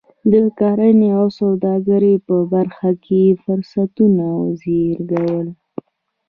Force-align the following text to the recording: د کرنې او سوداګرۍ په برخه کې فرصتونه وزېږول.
د 0.31 0.33
کرنې 0.59 1.09
او 1.19 1.25
سوداګرۍ 1.39 2.15
په 2.27 2.35
برخه 2.53 2.89
کې 3.05 3.21
فرصتونه 3.43 4.25
وزېږول. 4.41 5.47